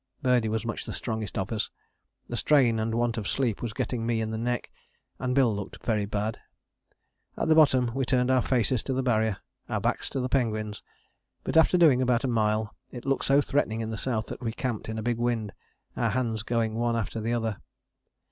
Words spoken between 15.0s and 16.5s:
big wind, our hands